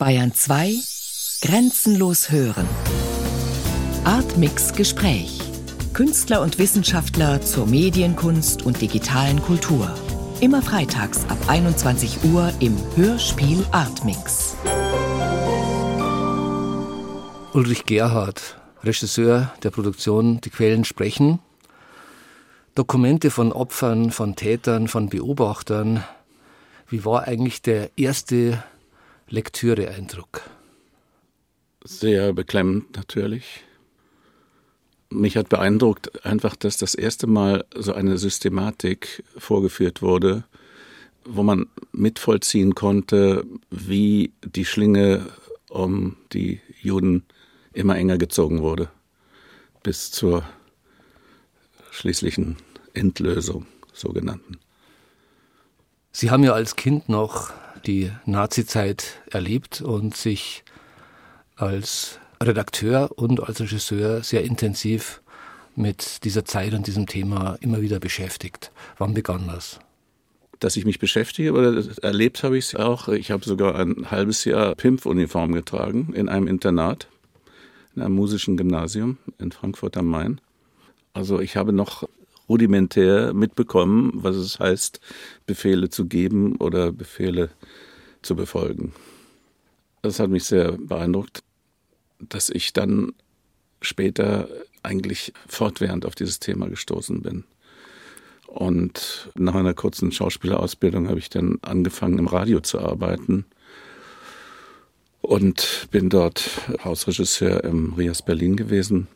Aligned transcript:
Bayern 0.00 0.32
2 0.32 0.76
Grenzenlos 1.42 2.30
hören. 2.30 2.66
Artmix 4.04 4.72
Gespräch. 4.72 5.38
Künstler 5.92 6.40
und 6.40 6.58
Wissenschaftler 6.58 7.42
zur 7.42 7.66
Medienkunst 7.66 8.62
und 8.62 8.80
digitalen 8.80 9.42
Kultur. 9.42 9.94
Immer 10.40 10.62
freitags 10.62 11.26
ab 11.28 11.36
21 11.48 12.24
Uhr 12.24 12.50
im 12.60 12.78
Hörspiel 12.96 13.62
Artmix. 13.72 14.56
Ulrich 17.52 17.84
Gerhard, 17.84 18.58
Regisseur 18.82 19.52
der 19.62 19.68
Produktion 19.68 20.40
Die 20.40 20.48
Quellen 20.48 20.86
sprechen. 20.86 21.40
Dokumente 22.74 23.30
von 23.30 23.52
Opfern, 23.52 24.12
von 24.12 24.34
Tätern, 24.34 24.88
von 24.88 25.10
Beobachtern. 25.10 26.02
Wie 26.88 27.04
war 27.04 27.24
eigentlich 27.24 27.60
der 27.60 27.90
erste 27.98 28.62
Lektüre-Eindruck? 29.30 30.42
Sehr 31.84 32.32
beklemmend 32.32 32.96
natürlich. 32.96 33.64
Mich 35.08 35.36
hat 35.36 35.48
beeindruckt 35.48 36.24
einfach, 36.24 36.56
dass 36.56 36.76
das 36.76 36.94
erste 36.94 37.26
Mal 37.26 37.64
so 37.74 37.92
eine 37.92 38.18
Systematik 38.18 39.24
vorgeführt 39.36 40.02
wurde, 40.02 40.44
wo 41.24 41.42
man 41.42 41.66
mitvollziehen 41.92 42.74
konnte, 42.74 43.44
wie 43.70 44.32
die 44.44 44.64
Schlinge 44.64 45.26
um 45.68 46.16
die 46.32 46.60
Juden 46.80 47.24
immer 47.72 47.96
enger 47.96 48.18
gezogen 48.18 48.62
wurde, 48.62 48.90
bis 49.82 50.10
zur 50.10 50.44
schließlichen 51.92 52.56
Endlösung 52.94 53.66
sogenannten. 53.92 54.58
Sie 56.12 56.30
haben 56.30 56.42
ja 56.42 56.52
als 56.52 56.74
Kind 56.74 57.08
noch 57.08 57.52
die 57.86 58.10
Nazizeit 58.26 59.20
erlebt 59.30 59.80
und 59.80 60.16
sich 60.16 60.64
als 61.56 62.18
Redakteur 62.42 63.10
und 63.16 63.42
als 63.42 63.60
Regisseur 63.60 64.22
sehr 64.22 64.44
intensiv 64.44 65.20
mit 65.76 66.24
dieser 66.24 66.44
Zeit 66.44 66.74
und 66.74 66.86
diesem 66.86 67.06
Thema 67.06 67.56
immer 67.60 67.80
wieder 67.82 68.00
beschäftigt. 68.00 68.72
Wann 68.98 69.14
begann 69.14 69.46
das? 69.46 69.78
Dass 70.58 70.76
ich 70.76 70.84
mich 70.84 70.98
beschäftige, 70.98 71.52
oder 71.52 71.82
erlebt 72.02 72.42
habe 72.42 72.58
ich 72.58 72.66
es 72.66 72.74
auch. 72.74 73.08
Ich 73.08 73.30
habe 73.30 73.44
sogar 73.44 73.76
ein 73.76 74.10
halbes 74.10 74.44
Jahr 74.44 74.74
Pimpf-Uniform 74.74 75.52
getragen 75.52 76.12
in 76.14 76.28
einem 76.28 76.46
Internat, 76.46 77.08
in 77.94 78.02
einem 78.02 78.14
musischen 78.14 78.56
Gymnasium 78.56 79.18
in 79.38 79.52
Frankfurt 79.52 79.96
am 79.96 80.06
Main. 80.06 80.40
Also 81.12 81.40
ich 81.40 81.56
habe 81.56 81.72
noch 81.72 82.08
rudimentär 82.50 83.32
mitbekommen, 83.32 84.10
was 84.14 84.34
es 84.34 84.58
heißt, 84.58 85.00
Befehle 85.46 85.88
zu 85.88 86.06
geben 86.06 86.56
oder 86.56 86.90
Befehle 86.90 87.50
zu 88.22 88.34
befolgen. 88.34 88.92
Das 90.02 90.18
hat 90.18 90.30
mich 90.30 90.44
sehr 90.44 90.72
beeindruckt, 90.72 91.44
dass 92.18 92.50
ich 92.50 92.72
dann 92.72 93.12
später 93.80 94.48
eigentlich 94.82 95.32
fortwährend 95.46 96.04
auf 96.04 96.16
dieses 96.16 96.40
Thema 96.40 96.68
gestoßen 96.68 97.22
bin. 97.22 97.44
Und 98.46 99.30
nach 99.36 99.54
einer 99.54 99.74
kurzen 99.74 100.10
Schauspielerausbildung 100.10 101.08
habe 101.08 101.20
ich 101.20 101.30
dann 101.30 101.58
angefangen, 101.62 102.18
im 102.18 102.26
Radio 102.26 102.58
zu 102.60 102.80
arbeiten 102.80 103.44
und 105.20 105.86
bin 105.92 106.08
dort 106.08 106.50
Hausregisseur 106.84 107.62
im 107.62 107.92
Rias 107.92 108.22
Berlin 108.22 108.56
gewesen, 108.56 109.06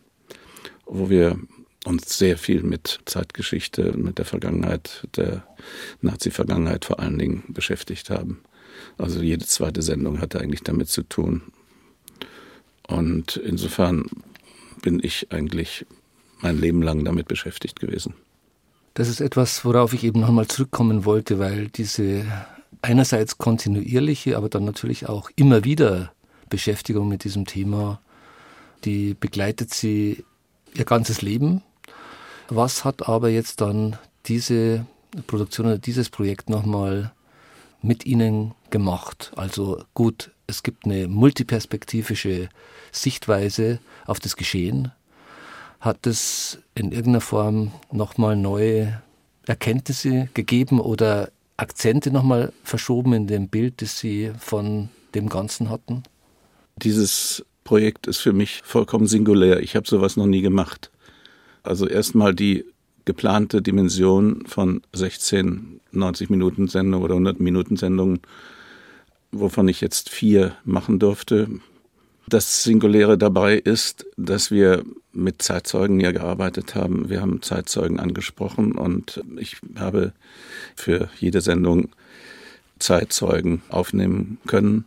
wo 0.87 1.11
wir 1.11 1.37
uns 1.85 2.19
sehr 2.19 2.39
viel 2.39 2.63
mit 2.63 3.01
Zeitgeschichte, 3.05 3.97
mit 3.97 4.19
der 4.19 4.25
Vergangenheit, 4.25 5.07
der 5.17 5.47
Nazi-Vergangenheit 6.01 6.85
vor 6.85 7.01
allen 7.01 7.19
Dingen 7.19 7.45
beschäftigt 7.49 8.11
haben. 8.11 8.41
Also 8.99 9.21
jede 9.21 9.45
zweite 9.45 9.83
Sendung 9.83 10.21
hatte 10.21 10.41
eigentlich 10.41 10.63
damit 10.63 10.89
zu 10.89 11.03
tun. 11.03 11.43
Und 12.87 13.37
insofern 13.37 14.07
bin 14.83 15.01
ich 15.03 15.33
eigentlich 15.33 15.87
mein 16.41 16.59
Leben 16.59 16.83
lang 16.83 17.05
damit 17.05 17.29
beschäftigt 17.29 17.81
gewesen. 17.81 18.15
Das 18.95 19.09
ist 19.09 19.21
etwas, 19.21 19.65
worauf 19.65 19.93
ich 19.93 20.05
eben 20.05 20.21
nochmal 20.21 20.47
zurückkommen 20.47 21.05
wollte, 21.05 21.39
weil 21.39 21.69
diese 21.69 22.27
einerseits 22.83 23.39
kontinuierliche, 23.39 24.37
aber 24.37 24.49
dann 24.49 24.65
natürlich 24.65 25.09
auch 25.09 25.31
immer 25.37 25.65
wieder 25.65 26.13
Beschäftigung 26.51 27.09
mit 27.09 27.25
diesem 27.25 27.47
Thema, 27.47 28.01
die 28.85 29.15
begleitet 29.15 29.73
sie 29.73 30.25
ihr 30.75 30.85
ganzes 30.85 31.23
Leben 31.23 31.63
was 32.49 32.85
hat 32.85 33.09
aber 33.09 33.29
jetzt 33.29 33.61
dann 33.61 33.99
diese 34.27 34.87
Produktion 35.27 35.67
oder 35.67 35.79
dieses 35.79 36.11
Projekt 36.11 36.51
nochmal 36.51 37.13
mit 37.83 38.07
Ihnen 38.07 38.55
gemacht? 38.71 39.33
Also 39.37 39.83
gut, 39.95 40.31
es 40.47 40.63
gibt 40.63 40.85
eine 40.85 41.09
multiperspektivische 41.09 42.49
Sichtweise 42.93 43.79
auf 44.07 44.21
das 44.21 44.37
Geschehen. 44.37 44.93
Hat 45.81 46.07
es 46.07 46.59
in 46.75 46.93
irgendeiner 46.93 47.21
Form 47.21 47.73
nochmal 47.93 48.37
neue 48.37 49.03
Erkenntnisse 49.47 50.29
gegeben 50.35 50.81
oder 50.81 51.31
Akzente 51.57 52.11
nochmal 52.11 52.53
verschoben 52.65 53.13
in 53.13 53.27
dem 53.27 53.49
Bild, 53.49 53.83
das 53.83 53.99
Sie 53.99 54.33
von 54.39 54.89
dem 55.15 55.29
Ganzen 55.29 55.71
hatten? 55.71 56.03
Dieses 56.77 57.45
Projekt 57.63 58.07
ist 58.07 58.19
für 58.19 58.33
mich 58.33 58.63
vollkommen 58.65 59.07
singulär. 59.07 59.61
Ich 59.61 59.77
habe 59.77 59.87
sowas 59.87 60.17
noch 60.17 60.27
nie 60.27 60.41
gemacht. 60.41 60.91
Also 61.65 61.89
erstmal 61.89 62.35
die 62.35 62.65
geplante 63.05 63.61
Dimension 63.61 64.47
von 64.47 64.83
16 64.93 65.81
90 65.95 66.31
Minuten 66.31 66.69
Sendungen 66.69 67.05
oder 67.05 67.15
100 67.15 67.41
Minuten 67.41 67.77
Sendungen, 67.77 68.21
wovon 69.33 69.69
ich 69.69 69.81
jetzt 69.81 70.11
vier 70.11 70.57
machen 70.65 70.99
durfte. 70.99 71.49
Das 72.27 72.63
Singuläre 72.63 73.19
dabei 73.19 73.57
ist, 73.57 74.07
dass 74.17 74.51
wir 74.51 74.85
mit 75.13 75.43
Zeitzeugen 75.43 76.01
ja 76.01 76.11
gearbeitet 76.11 76.75
haben. 76.75 77.11
Wir 77.11 77.21
haben 77.21 77.43
Zeitzeugen 77.43 78.01
angesprochen 78.01 78.73
und 78.73 79.23
ich 79.37 79.59
habe 79.77 80.13
für 80.75 81.11
jede 81.19 81.41
Sendung 81.41 81.91
Zeitzeugen 82.79 83.63
aufnehmen 83.69 84.39
können. 84.47 84.85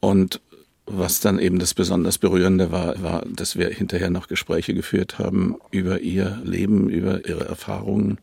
Und 0.00 0.40
was 0.86 1.20
dann 1.20 1.38
eben 1.38 1.58
das 1.58 1.74
besonders 1.74 2.18
Berührende 2.18 2.70
war, 2.70 3.02
war, 3.02 3.24
dass 3.26 3.56
wir 3.56 3.70
hinterher 3.70 4.10
noch 4.10 4.28
Gespräche 4.28 4.74
geführt 4.74 5.18
haben 5.18 5.56
über 5.70 6.00
ihr 6.00 6.40
Leben, 6.44 6.90
über 6.90 7.26
ihre 7.26 7.46
Erfahrungen. 7.46 8.18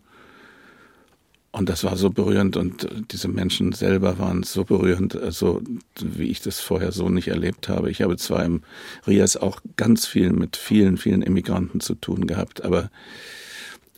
Und 1.51 1.67
das 1.67 1.83
war 1.83 1.97
so 1.97 2.09
berührend 2.11 2.55
und 2.55 2.87
diese 3.11 3.27
Menschen 3.27 3.73
selber 3.73 4.19
waren 4.19 4.43
so 4.43 4.63
berührend, 4.63 5.17
also 5.17 5.61
wie 5.99 6.29
ich 6.29 6.41
das 6.41 6.61
vorher 6.61 6.93
so 6.93 7.09
nicht 7.09 7.27
erlebt 7.27 7.67
habe. 7.67 7.91
Ich 7.91 8.01
habe 8.01 8.15
zwar 8.15 8.45
im 8.45 8.61
Rias 9.05 9.35
auch 9.35 9.59
ganz 9.75 10.05
viel 10.05 10.31
mit 10.31 10.55
vielen, 10.55 10.97
vielen 10.97 11.21
Immigranten 11.21 11.81
zu 11.81 11.95
tun 11.95 12.25
gehabt, 12.25 12.63
aber 12.63 12.89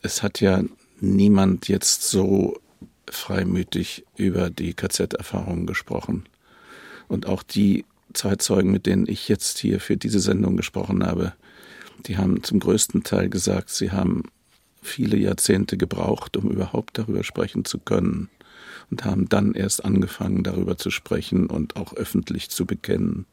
es 0.02 0.22
hat 0.22 0.40
ja 0.40 0.64
niemand 1.00 1.68
jetzt 1.68 2.08
so 2.08 2.58
freimütig 3.08 4.04
über 4.16 4.50
die 4.50 4.74
KZ-Erfahrungen 4.74 5.66
gesprochen. 5.66 6.24
Und 7.06 7.26
auch 7.26 7.42
die 7.42 7.84
Zeitzeugen, 8.14 8.70
mit 8.70 8.86
denen 8.86 9.06
ich 9.06 9.28
jetzt 9.28 9.58
hier 9.58 9.80
für 9.80 9.96
diese 9.96 10.20
Sendung 10.20 10.56
gesprochen 10.56 11.04
habe, 11.04 11.32
die 12.06 12.18
haben 12.18 12.42
zum 12.42 12.60
größten 12.60 13.02
Teil 13.02 13.28
gesagt, 13.28 13.70
sie 13.70 13.92
haben 13.92 14.24
viele 14.82 15.16
Jahrzehnte 15.16 15.76
gebraucht, 15.76 16.36
um 16.36 16.50
überhaupt 16.50 16.98
darüber 16.98 17.24
sprechen 17.24 17.64
zu 17.64 17.78
können 17.78 18.28
und 18.90 19.04
haben 19.04 19.28
dann 19.28 19.54
erst 19.54 19.84
angefangen, 19.84 20.42
darüber 20.42 20.76
zu 20.76 20.90
sprechen 20.90 21.46
und 21.46 21.76
auch 21.76 21.94
öffentlich 21.94 22.50
zu 22.50 22.66
bekennen. 22.66 23.26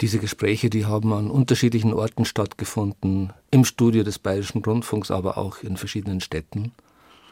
Diese 0.00 0.18
Gespräche, 0.18 0.70
die 0.70 0.86
haben 0.86 1.12
an 1.12 1.30
unterschiedlichen 1.30 1.92
Orten 1.92 2.24
stattgefunden, 2.24 3.32
im 3.50 3.64
Studio 3.64 4.02
des 4.02 4.18
Bayerischen 4.18 4.64
Rundfunks, 4.64 5.10
aber 5.10 5.38
auch 5.38 5.62
in 5.62 5.76
verschiedenen 5.76 6.20
Städten. 6.20 6.72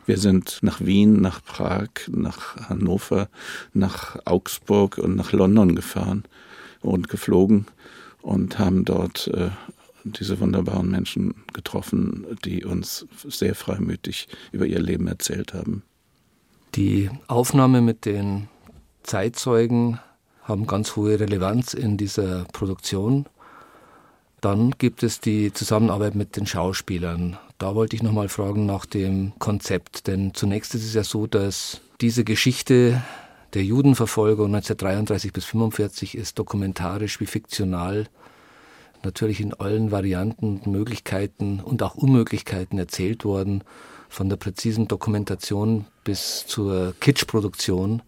Wir 0.07 0.19
sind 0.19 0.59
nach 0.63 0.81
Wien, 0.81 1.21
nach 1.21 1.45
Prag, 1.45 1.89
nach 2.09 2.69
Hannover, 2.69 3.29
nach 3.73 4.19
Augsburg 4.25 4.99
und 4.99 5.15
nach 5.17 5.33
London 5.33 5.77
gefahren 5.77 6.25
und 6.81 7.09
geflogen 7.09 7.67
und 8.21 8.59
haben 8.59 8.85
dort 8.85 9.29
äh, 9.29 9.51
diese 10.05 10.41
wunderbaren 10.41 10.91
Menschen 10.91 11.35
getroffen, 11.53 12.27
die 12.45 12.65
uns 12.65 13.07
sehr 13.29 13.55
freimütig 13.55 14.29
über 14.51 14.67
ihr 14.67 14.81
Leben 14.81 15.07
erzählt 15.07 15.55
haben. 15.55 15.83
Die 16.75 17.11
Aufnahme 17.29 17.81
mit 17.81 18.05
den 18.05 18.49
Zeitzeugen 19.03 20.01
haben 20.43 20.67
ganz 20.67 20.97
hohe 20.97 21.21
Relevanz 21.21 21.75
in 21.75 21.97
dieser 21.97 22.45
Produktion. 22.53 23.27
Dann 24.41 24.73
gibt 24.79 25.03
es 25.05 25.21
die 25.21 25.53
Zusammenarbeit 25.53 26.17
mit 26.17 26.37
den 26.37 26.47
Schauspielern. 26.47 27.39
Da 27.63 27.77
wollte 27.77 27.95
ich 27.95 28.03
nochmal 28.03 28.29
fragen 28.29 28.67
nach 28.67 28.87
dem 28.87 29.35
Konzept, 29.39 30.09
denn 30.09 30.35
zunächst 30.35 30.75
ist 30.75 30.85
es 30.85 30.95
ja 30.95 31.05
so, 31.05 31.29
dass 31.29 31.81
diese 32.01 32.25
Geschichte 32.25 33.01
der 33.55 33.63
Judenverfolgung 33.63 34.47
1933 34.47 35.33
bis 35.33 35.45
1945 35.45 36.17
ist 36.17 36.41
dokumentarisch 36.41 37.21
wie 37.21 37.27
fiktional 37.27 38.09
natürlich 39.05 39.41
in 39.41 39.55
allen 39.55 39.93
Varianten, 39.93 40.61
Möglichkeiten 40.67 41.61
und 41.61 41.85
auch 41.85 41.95
Unmöglichkeiten 41.95 42.81
erzählt 42.81 43.25
worden, 43.25 43.63
von 44.09 44.29
der 44.29 44.39
präzisen 44.39 44.89
Dokumentation 44.89 45.85
bis 46.03 46.45
zur 46.49 46.95
Kitschproduktion. 46.99 48.03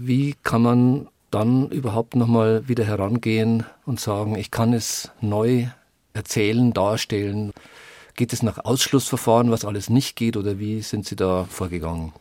Wie 0.00 0.34
kann 0.42 0.62
man 0.62 1.08
dann 1.30 1.70
überhaupt 1.70 2.16
nochmal 2.16 2.66
wieder 2.66 2.82
herangehen 2.82 3.64
und 3.86 4.00
sagen, 4.00 4.34
ich 4.34 4.50
kann 4.50 4.72
es 4.72 5.12
neu 5.20 5.68
erzählen, 6.12 6.72
darstellen? 6.72 7.52
Geht 8.14 8.32
es 8.32 8.42
nach 8.42 8.64
Ausschlussverfahren, 8.64 9.50
was 9.50 9.64
alles 9.64 9.90
nicht 9.90 10.14
geht, 10.16 10.36
oder 10.36 10.58
wie 10.58 10.82
sind 10.82 11.06
Sie 11.06 11.16
da 11.16 11.44
vorgegangen? 11.44 12.12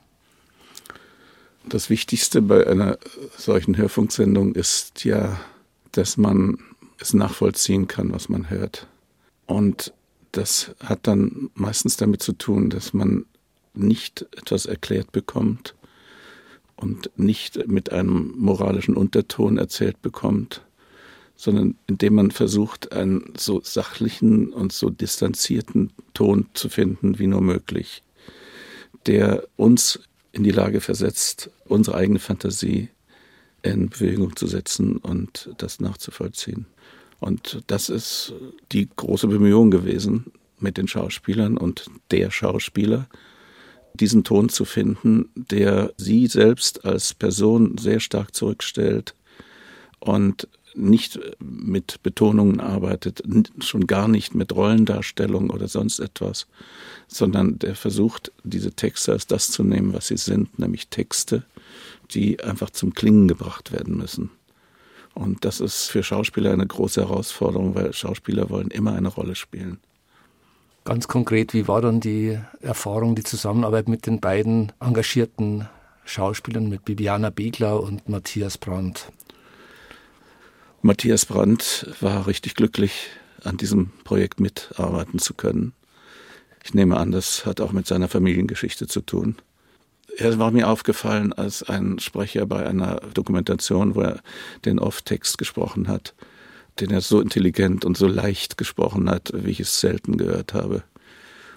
Das 1.66 1.90
Wichtigste 1.90 2.42
bei 2.42 2.66
einer 2.68 2.98
solchen 3.38 3.78
Hörfunksendung 3.78 4.56
ist 4.56 5.06
ja, 5.06 5.40
dass 5.92 6.18
man 6.18 6.57
es 7.00 7.13
nachvollziehen 7.13 7.88
kann, 7.88 8.12
was 8.12 8.28
man 8.28 8.50
hört. 8.50 8.88
Und 9.45 9.94
das 10.31 10.75
hat 10.84 11.07
dann 11.07 11.51
meistens 11.54 11.96
damit 11.96 12.24
zu 12.24 12.34
tun, 12.34 12.69
dass 12.69 12.94
man 12.94 13.25
nicht 13.74 14.25
etwas 14.36 14.66
erklärt 14.66 15.12
bekommt 15.12 15.75
und 16.75 17.12
nicht 17.18 17.68
mit 17.68 17.92
einem 17.92 18.34
moralischen 18.38 18.96
Unterton 18.96 19.57
erzählt 19.57 20.01
bekommt, 20.01 20.66
sondern 21.35 21.75
indem 21.88 22.15
man 22.15 22.31
versucht, 22.31 22.91
einen 22.91 23.33
so 23.38 23.62
sachlichen 23.63 24.53
und 24.53 24.71
so 24.71 24.89
distanzierten 24.89 25.91
Ton 26.13 26.47
zu 26.53 26.69
finden 26.69 27.19
wie 27.19 27.27
nur 27.27 27.41
möglich, 27.41 28.03
der 29.06 29.47
uns 29.56 30.00
in 30.31 30.44
die 30.44 30.51
Lage 30.51 30.81
versetzt, 30.81 31.50
unsere 31.65 31.97
eigene 31.97 32.19
Fantasie 32.19 32.89
in 33.62 33.89
Bewegung 33.89 34.35
zu 34.35 34.47
setzen 34.47 34.97
und 34.97 35.50
das 35.57 35.80
nachzuvollziehen. 35.80 36.65
Und 37.19 37.63
das 37.68 37.89
ist 37.89 38.33
die 38.71 38.89
große 38.94 39.27
Bemühung 39.27 39.71
gewesen 39.71 40.31
mit 40.59 40.77
den 40.77 40.88
Schauspielern 40.88 41.57
und 41.57 41.89
der 42.12 42.31
Schauspieler, 42.31 43.07
diesen 43.94 44.24
Ton 44.24 44.50
zu 44.50 44.65
finden, 44.65 45.29
der 45.36 45.94
sie 45.97 46.27
selbst 46.27 46.83
als 46.83 47.13
Person 47.13 47.77
sehr 47.77 48.00
stark 48.00 48.33
zurückstellt 48.36 49.15
und 50.00 50.47
nicht 50.75 51.20
mit 51.40 52.02
Betonungen 52.04 52.60
arbeitet, 52.60 53.24
schon 53.60 53.88
gar 53.88 54.08
nicht 54.08 54.36
mit 54.36 54.54
Rollendarstellung 54.56 55.50
oder 55.50 55.68
sonst 55.68 56.00
etwas, 56.00 56.48
sondern 57.08 57.60
der 57.60 57.75
versucht, 57.75 58.31
diese 58.44 58.74
Texte 58.74 59.12
als 59.12 59.28
das 59.28 59.52
zu 59.52 59.64
nehmen, 59.64 59.94
was 59.94 60.08
sie 60.08 60.18
sind, 60.18 60.58
nämlich 60.60 60.88
Texte, 60.88 61.44
die 62.12 62.44
einfach 62.44 62.70
zum 62.70 62.94
Klingen 62.94 63.28
gebracht 63.28 63.72
werden 63.72 63.98
müssen. 63.98 64.30
Und 65.14 65.46
das 65.46 65.60
ist 65.60 65.88
für 65.88 66.04
Schauspieler 66.04 66.52
eine 66.52 66.66
große 66.66 67.02
Herausforderung, 67.02 67.75
weil 67.75 67.94
Schauspieler 67.94 68.50
wollen 68.50 68.70
immer 68.70 68.94
eine 68.94 69.10
Rolle 69.10 69.36
spielen. 69.36 69.80
Ganz 70.86 71.08
konkret, 71.08 71.54
wie 71.54 71.68
war 71.68 71.81
dann 71.81 72.00
die 72.00 72.38
Erfahrung, 72.62 73.16
die 73.16 73.24
Zusammenarbeit 73.24 73.88
mit 73.88 74.06
den 74.06 74.20
beiden 74.20 74.72
engagierten 74.81 75.68
Schauspielern, 76.04 76.68
mit 76.68 76.84
Bibiana 76.84 77.30
Begler 77.30 77.81
und 77.81 78.10
Matthias 78.10 78.58
Brandt? 78.58 79.12
Matthias 80.85 81.25
Brandt 81.25 81.88
war 82.01 82.27
richtig 82.27 82.56
glücklich, 82.56 83.07
an 83.45 83.56
diesem 83.56 83.91
Projekt 84.03 84.41
mitarbeiten 84.41 85.18
zu 85.18 85.33
können. 85.33 85.71
Ich 86.62 86.74
nehme 86.74 86.97
an, 86.97 87.13
das 87.13 87.45
hat 87.45 87.62
auch 87.62 87.71
mit 87.71 87.88
seiner 87.88 88.09
Familiengeschichte 88.09 88.88
zu 88.88 89.00
tun. 89.00 89.38
Er 90.18 90.38
war 90.39 90.51
mir 90.51 90.68
aufgefallen 90.68 91.31
als 91.31 91.63
ein 91.63 92.00
Sprecher 92.00 92.45
bei 92.45 92.65
einer 92.65 92.97
Dokumentation, 93.13 93.95
wo 93.95 94.01
er 94.01 94.21
den 94.65 94.77
Off-Text 94.77 95.38
gesprochen 95.38 95.88
hat, 95.88 96.15
den 96.81 96.91
er 96.91 97.00
so 97.00 97.21
intelligent 97.21 97.86
und 97.86 97.95
so 97.95 98.06
leicht 98.06 98.57
gesprochen 98.57 99.09
hat, 99.09 99.31
wie 99.33 99.51
ich 99.51 99.62
es 99.62 99.79
selten 99.79 100.18
gehört 100.18 100.53
habe. 100.53 100.83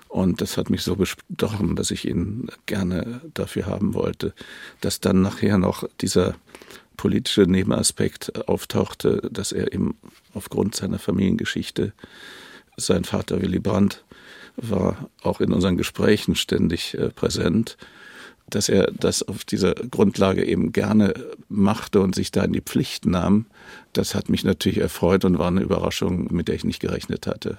Und 0.06 0.40
das 0.40 0.56
hat 0.56 0.70
mich 0.70 0.82
so 0.82 0.94
bestochen, 0.94 1.74
dass 1.74 1.90
ich 1.90 2.06
ihn 2.06 2.46
gerne 2.66 3.22
dafür 3.34 3.66
haben 3.66 3.92
wollte, 3.92 4.34
dass 4.80 5.00
dann 5.00 5.20
nachher 5.20 5.58
noch 5.58 5.82
dieser 6.00 6.36
politische 6.96 7.42
Nebenaspekt 7.42 8.48
auftauchte, 8.48 9.28
dass 9.30 9.52
er 9.52 9.72
eben 9.72 9.96
aufgrund 10.34 10.74
seiner 10.74 10.98
Familiengeschichte, 10.98 11.92
sein 12.76 13.04
Vater 13.04 13.40
Willy 13.40 13.58
Brandt 13.58 14.04
war 14.56 15.10
auch 15.22 15.40
in 15.40 15.52
unseren 15.52 15.76
Gesprächen 15.76 16.34
ständig 16.34 16.94
äh, 16.94 17.10
präsent, 17.10 17.76
dass 18.48 18.68
er 18.68 18.90
das 18.92 19.22
auf 19.22 19.44
dieser 19.44 19.74
Grundlage 19.74 20.44
eben 20.44 20.72
gerne 20.72 21.14
machte 21.48 22.00
und 22.00 22.14
sich 22.14 22.30
da 22.30 22.44
in 22.44 22.52
die 22.52 22.60
Pflicht 22.60 23.04
nahm, 23.06 23.46
das 23.92 24.14
hat 24.14 24.28
mich 24.28 24.44
natürlich 24.44 24.78
erfreut 24.78 25.24
und 25.24 25.38
war 25.38 25.48
eine 25.48 25.62
Überraschung, 25.62 26.32
mit 26.32 26.48
der 26.48 26.54
ich 26.54 26.64
nicht 26.64 26.80
gerechnet 26.80 27.26
hatte. 27.26 27.58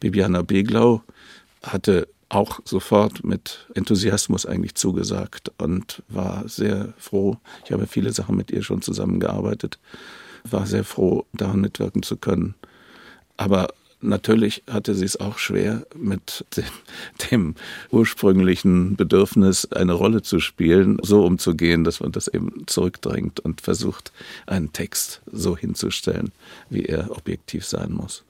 Bibiana 0.00 0.42
Beglau 0.42 1.02
hatte 1.62 2.08
auch 2.28 2.60
sofort 2.64 3.24
mit 3.24 3.66
Enthusiasmus 3.74 4.44
eigentlich 4.44 4.74
zugesagt 4.74 5.50
und 5.58 6.02
war 6.08 6.46
sehr 6.48 6.92
froh. 6.98 7.38
Ich 7.64 7.72
habe 7.72 7.86
viele 7.86 8.12
Sachen 8.12 8.36
mit 8.36 8.50
ihr 8.50 8.62
schon 8.62 8.82
zusammengearbeitet, 8.82 9.78
war 10.44 10.66
sehr 10.66 10.84
froh, 10.84 11.24
daran 11.32 11.60
mitwirken 11.60 12.02
zu 12.02 12.16
können. 12.16 12.54
Aber 13.36 13.68
natürlich 14.00 14.62
hatte 14.70 14.94
sie 14.94 15.04
es 15.04 15.18
auch 15.18 15.38
schwer 15.38 15.86
mit 15.96 16.44
dem, 16.56 16.64
dem, 17.30 17.54
ursprünglichen 17.90 18.96
Bedürfnis, 18.96 19.70
eine 19.72 19.94
Rolle 19.94 20.22
zu 20.22 20.38
spielen, 20.40 20.98
so 21.02 21.24
umzugehen, 21.24 21.84
dass 21.84 22.00
man 22.00 22.12
das 22.12 22.28
eben 22.28 22.66
zurückdrängt 22.66 23.40
und 23.40 23.62
versucht, 23.62 24.12
einen 24.46 24.72
Text 24.72 25.22
so 25.32 25.56
hinzustellen, 25.56 26.32
wie 26.68 26.84
er 26.84 27.10
objektiv 27.10 27.64
sein 27.64 27.92
muss. 27.92 28.24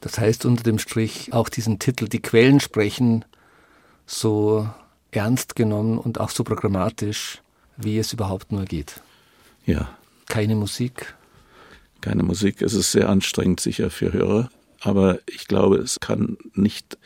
Das 0.00 0.18
heißt 0.18 0.44
unter 0.44 0.62
dem 0.62 0.78
Strich 0.78 1.32
auch 1.32 1.48
diesen 1.48 1.78
Titel 1.78 2.08
Die 2.08 2.22
Quellen 2.22 2.60
sprechen 2.60 3.24
so 4.08 4.68
ernst 5.10 5.54
genommen 5.54 5.98
und 5.98 6.18
auch 6.18 6.30
so 6.30 6.42
programmatisch, 6.42 7.42
wie 7.76 7.98
es 7.98 8.12
überhaupt 8.12 8.50
nur 8.50 8.64
geht. 8.64 9.00
Ja. 9.66 9.90
Keine 10.26 10.56
Musik. 10.56 11.14
Keine 12.00 12.22
Musik. 12.22 12.62
Es 12.62 12.74
ist 12.74 12.90
sehr 12.90 13.08
anstrengend 13.08 13.60
sicher 13.60 13.90
für 13.90 14.12
Hörer, 14.12 14.50
aber 14.80 15.18
ich 15.26 15.46
glaube, 15.46 15.76
es 15.76 16.00
kann 16.00 16.38
nicht 16.54 16.98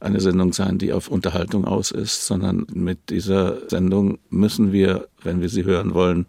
eine 0.00 0.20
Sendung 0.20 0.52
sein, 0.52 0.78
die 0.78 0.92
auf 0.92 1.08
Unterhaltung 1.08 1.64
aus 1.64 1.90
ist, 1.90 2.24
sondern 2.24 2.66
mit 2.72 3.10
dieser 3.10 3.68
Sendung 3.68 4.18
müssen 4.30 4.72
wir, 4.72 5.08
wenn 5.22 5.40
wir 5.40 5.48
sie 5.48 5.64
hören 5.64 5.92
wollen, 5.92 6.26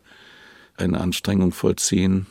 eine 0.76 1.00
Anstrengung 1.00 1.52
vollziehen 1.52 2.26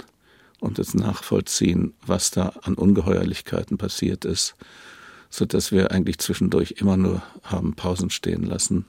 und 0.59 0.81
es 0.81 0.95
nachvollziehen, 0.95 1.95
was 2.05 2.33
da 2.33 2.55
an 2.63 2.75
Ungeheuerlichkeiten 2.75 3.79
passiert 3.79 4.25
ist 4.25 4.57
so 5.31 5.45
dass 5.45 5.73
wir 5.73 5.91
eigentlich 5.91 6.19
zwischendurch 6.19 6.77
immer 6.79 6.97
nur 6.97 7.23
haben 7.43 7.75
Pausen 7.75 8.11
stehen 8.11 8.45
lassen, 8.45 8.87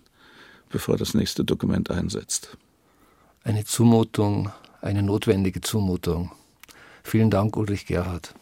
bevor 0.70 0.98
das 0.98 1.14
nächste 1.14 1.44
Dokument 1.44 1.92
einsetzt. 1.92 2.58
Eine 3.44 3.66
Zumutung, 3.66 4.52
eine 4.82 5.04
notwendige 5.04 5.62
Zumutung. 5.62 6.32
Vielen 7.04 7.30
Dank, 7.30 7.58
Ulrich 7.58 7.86
Gerhard. 7.86 8.34